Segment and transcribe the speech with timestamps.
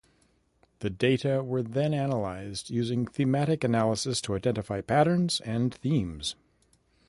[0.79, 6.35] The data were then analyzed using thematic analysis to identify patterns and themes.